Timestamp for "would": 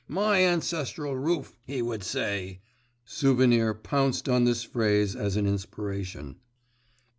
1.83-2.03